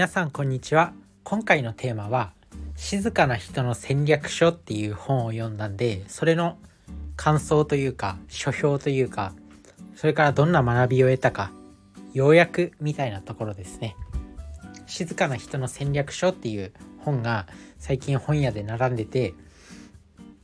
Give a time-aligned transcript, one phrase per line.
[0.00, 0.94] 皆さんこんにちは。
[1.24, 2.32] 今回のテーマは
[2.74, 6.56] 静かな人の戦略書っていう本を読んだんでそれの
[7.16, 9.34] 感想というか書評というか
[9.94, 11.52] それからどんな学びを得たか
[12.14, 13.94] 要約みたいなところですね。
[14.86, 17.46] 静かな人の戦略書っていう本が
[17.76, 19.34] 最近本屋で並んでて、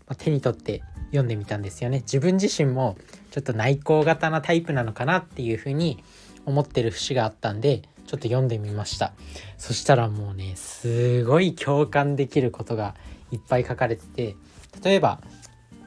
[0.06, 2.00] ま手に取って読んでみたんですよね。
[2.00, 2.98] 自分自身も
[3.30, 6.04] ちょっと内向型なタイプなのかなっていうふうに
[6.44, 9.12] 思ってる節があったんでちょっと読んでみました。
[9.58, 12.94] そしたらもうねすごい共感できることが
[13.32, 14.36] いっぱい書かれてて
[14.82, 15.20] 例えば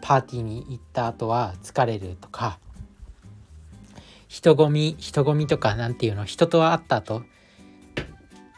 [0.01, 2.59] パーティーに行った後は疲れるとか
[4.27, 7.23] 人混み人混みとか何て言うの人と会った後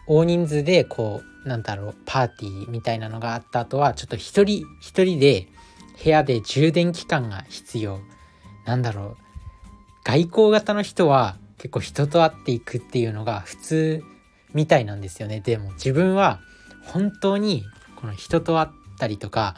[0.08, 5.48] 大人数でこうなんだろうパーティーみたいなのがあった後はちょっと一人一人で
[6.04, 8.00] 部屋で充電期間が必要。
[8.66, 9.18] なんだろう
[10.04, 14.04] 外交型の人は結構人と会っていくっていうのが普通
[14.56, 16.40] みたいなんですよねでも自分は
[16.84, 17.64] 本当に
[17.95, 19.56] この人と会ったりとか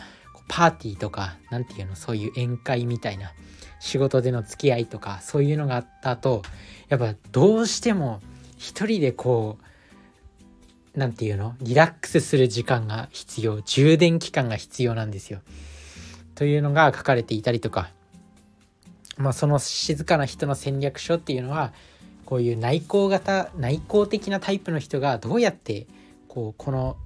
[0.49, 3.31] パーティーとか何て言うのそういう宴会みたいな
[3.79, 6.41] 仕事での付き合いとかそういうのがあった後
[6.89, 8.19] やっぱどうしても
[8.57, 9.57] 一人でこ
[10.95, 15.39] う何て言うのリラックスする時間が必要充電期間が必要なんですよ。
[16.35, 17.91] というのが書かれていたりとか
[19.17, 21.73] まあその静かな人の戦略書っていうのは
[22.33, 25.85] こういう内向型内向的なタイプの人がどうやって
[26.27, 26.97] こうこの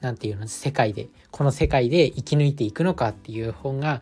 [0.00, 4.00] 何て言うの世界でこの世界で生き抜いていくのかっていう本が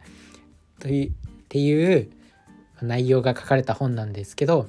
[0.78, 1.12] というっ
[1.48, 2.12] ていう
[2.80, 4.68] 内容が書かれた本なんですけど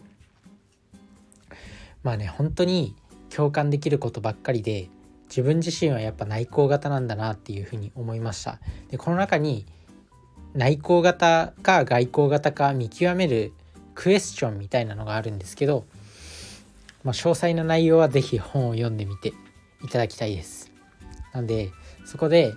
[2.01, 2.95] まあね本当に
[3.29, 4.89] 共感できることばっかりで
[5.29, 8.57] 自分自身はやっぱ内向型なんだなっていうふうに思いました。
[8.89, 9.67] でこの中に
[10.55, 13.53] 内向型か外向型か見極める
[13.97, 15.85] クエスチョンみたいなのがあるんですけど、
[17.03, 19.33] まあ、詳細な内容は是非本を読んでみて
[19.83, 20.71] いただきたいです。
[21.33, 21.71] なんで
[22.05, 22.53] そこで、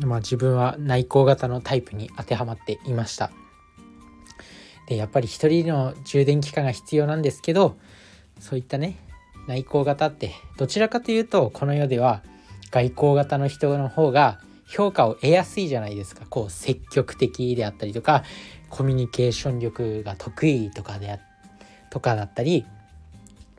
[0.00, 3.30] まあ、自分は内向型のタイプに当てはまっていました。
[4.88, 7.78] でやっぱり一人の充電期間が必要なんですけど
[8.40, 8.98] そういったね
[9.48, 12.22] 内向型ってどちらかというとこの世では
[12.70, 14.40] 外向型の人の方が
[14.72, 16.24] 評価を得やすいじゃないですか。
[16.30, 18.24] こう積極的であったりとか
[18.70, 21.18] コミュニケーション力が得意とかであ
[21.90, 22.64] とかだったり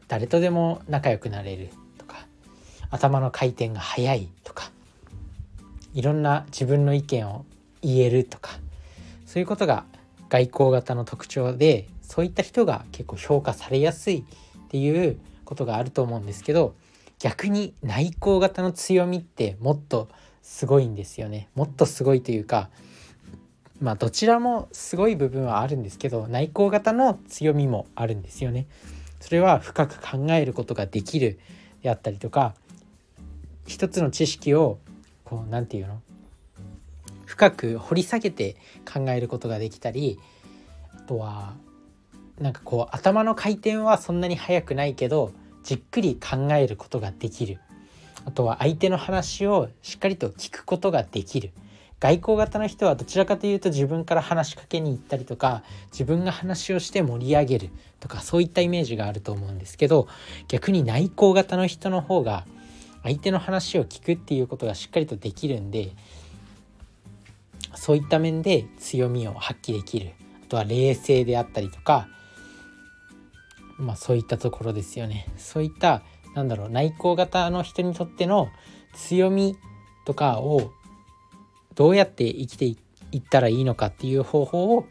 [0.07, 1.69] 誰とでも仲良くなれる
[1.99, 2.25] とか
[2.89, 4.71] 頭の回転が速いとか
[5.93, 7.45] いろんな自分の意見を
[7.83, 8.57] 言えるとか
[9.27, 9.85] そういうことが
[10.29, 14.25] 外交型の特徴でそういった人が結構評価されやすい
[14.65, 16.73] っていうことがあると思うんですけど
[17.19, 20.09] 逆に内向型の強みってもっと
[20.43, 21.49] すごいんですよね。
[21.55, 22.69] もっとすごいというか
[23.81, 28.67] まあどちらもすごい部分はあるんですけど内向型の強みもあるんですよね。
[29.19, 31.39] それは深く考えることができる
[31.81, 32.53] であったりとか
[33.65, 34.77] 一つの知識を
[35.23, 36.01] こう何て言うの？
[37.25, 40.19] 深く掘り下げて考えることができたり
[40.93, 41.53] あとは
[42.37, 45.31] なんかこう頭の回転はそんなに速くないけど
[45.63, 47.59] じっくり考えることができる。
[48.25, 51.51] あとは相手の話をしっかりと聞くことができる。
[51.99, 55.63] 外交型の人はどちらかというと自分から話しかけに行ったりとか
[55.93, 57.69] 自分が話をして盛り上げる
[58.01, 60.09] とかそういったイメージがあると思うんですけど
[60.49, 62.45] 逆に内向型の人の方が
[63.03, 65.91] 相手の話を聞くっていうことがしっかりとできるんで
[67.73, 70.11] そういった面で強みを発揮できる。
[70.43, 72.09] あとは冷静であったりとか
[73.77, 75.27] まあそういったところですよね。
[75.37, 76.03] そういった
[76.35, 78.49] なんだろう内向型の人にとっての
[78.93, 79.57] 強み
[80.05, 80.71] とかを
[81.75, 82.77] どうやって生きてい
[83.17, 84.85] ったらいいのかっていう方法を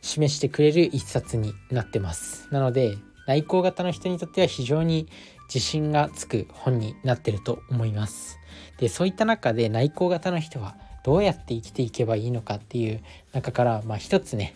[0.00, 2.48] 示してくれる一冊になってます。
[2.52, 2.96] なので
[3.26, 5.08] 内向型の人にとっては非常に
[5.52, 8.38] 自信がつく本になってると思います。
[8.78, 13.02] でそういった中で内向型の人はどうやって生きていけばいいのかっていう
[13.32, 14.54] 中からまあ一つね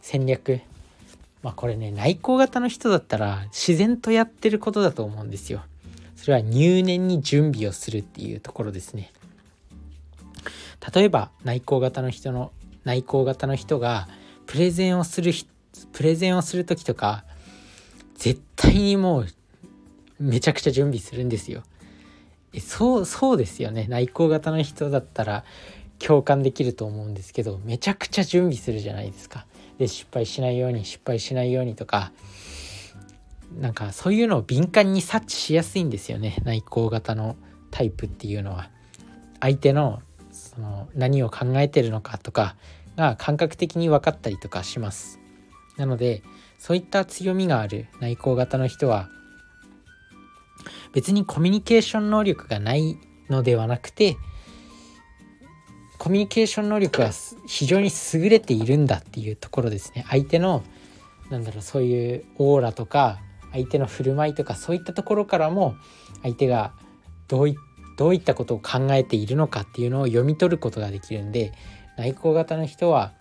[0.00, 0.60] 戦略
[1.44, 5.62] まあこれね内向型の人だったら自然とやってることだと思うんですよ
[6.16, 9.12] それは入念に準備をするっていうところですね
[10.94, 12.50] 例えば内向型の人の
[12.84, 14.08] 内向型の人が
[14.46, 15.32] プレゼンをする
[15.92, 17.24] プレゼンをする時とか
[18.14, 19.26] 絶対にもう
[20.18, 21.62] めちゃくちゃ準備するんですよ。
[22.52, 25.44] えそうそうですよね内向型の人だったら
[25.98, 29.46] 共感できると思うんですけどめちゃくちゃ準備するじゃないですか。
[29.78, 32.12] で失敗しないように失敗しないようにとか
[33.58, 37.36] なんかそういうのを敏感に察知しやすいんですよね内向型の
[37.70, 38.70] タイプっていうのは。
[39.44, 40.00] 相手の
[40.32, 42.56] その何を考えてるのかとか
[42.96, 45.20] が感覚的に分かったりとかします。
[45.76, 46.22] なので
[46.58, 49.10] そういった強みがある内向型の人は
[50.94, 52.96] 別にコミュニケーション能力がない
[53.28, 54.16] のではなくて
[56.04, 57.12] コミュニケーション能力が
[57.46, 60.62] 非常に優れているんだっていうところですね相手の
[61.30, 63.20] なんだろうそういうオーラとか
[63.52, 65.76] 相手の振る舞いとかそういったところからも
[66.22, 66.74] 相手が
[67.26, 67.56] どうい
[67.96, 71.54] どういったことを考えているのかっていうのを読み取ることができるんで
[71.96, 73.14] 内向型の人は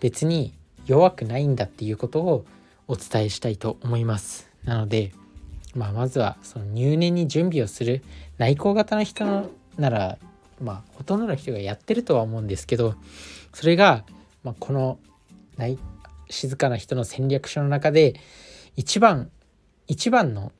[0.00, 0.52] 別に
[0.86, 2.44] 弱くないんだっていうことを
[2.88, 4.50] お伝えしたいと思います。
[4.64, 5.12] なので、
[5.76, 8.02] まあ、まずはその入念に準備をする
[8.38, 9.48] 内向型の人
[9.78, 10.18] なら、
[10.60, 12.94] まあ、ほとんどの人がやってるとは思うんですけど
[13.54, 14.04] それが、
[14.44, 14.98] まあ、この
[15.56, 15.78] 内
[16.28, 18.14] 静かな人の戦略書の中で
[18.76, 19.30] 一番
[19.86, 20.52] 一番の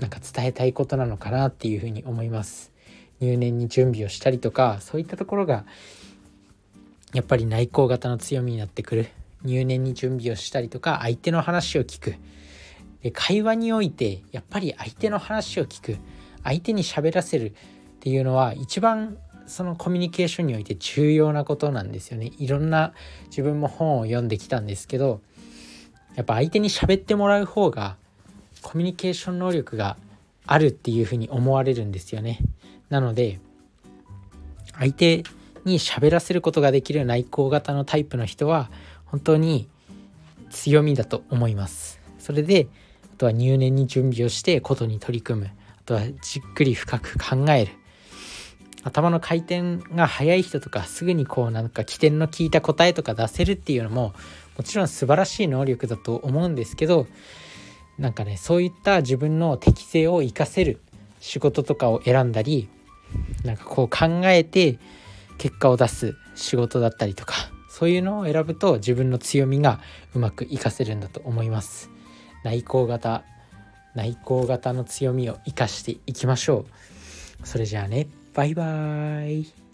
[0.00, 2.70] なんか伝えたいことなのかなっていうふうに思います。
[3.18, 5.64] 入念に準備をしたりとかそういったところが
[7.14, 9.08] やっぱり内向型の強みになってくる。
[9.42, 12.16] 入念に準備をしたりとか相手の話を聞く。
[13.02, 15.96] で会話においてやっぱり相手の話を聞く。
[16.44, 17.52] 相手に喋らせるっ
[18.00, 19.16] ていうのは一番
[19.46, 22.92] そのコミュニケーションにおいて重要なことなんですよねいろんな
[23.28, 25.20] 自分も本を読んできたんですけど
[26.16, 27.96] やっぱ相手に喋ってもらう方が
[28.62, 29.96] コミュニケーション能力が
[30.46, 32.38] あるっていうふうに思われるんですよね。
[32.88, 33.38] なので
[34.78, 35.24] 相手
[35.64, 38.70] に喋らせることができる内向型のタイプの人は
[39.04, 39.68] 本当に
[40.50, 42.00] 強みだと思います。
[42.18, 42.68] それで
[43.14, 45.50] あとは入念に準備をしてことに取り組むあ
[45.84, 47.72] とはじっくり深く考える
[48.86, 54.14] 頭の回転が速い人とかすぐにこうなんか起点の効いた答えとか出せるっていうのも
[54.56, 57.08] もちろん素晴らしい能力だと思うんですけど
[57.98, 60.80] なんかねそういった自分の適性を生かせる
[61.18, 62.68] 仕事とかを選んだり
[63.44, 64.78] なんかこう考えて
[65.36, 67.34] 結果を出す仕事だったりとか
[67.68, 69.80] そういうのを選ぶと自分の強みが
[70.14, 71.90] うまく活かせるんだと思います。
[72.44, 73.24] 内向型
[73.94, 76.66] 内向型の強みを生かしていきましょ
[77.42, 77.46] う。
[77.46, 78.06] それじゃあね。
[78.36, 79.65] バイバーイ。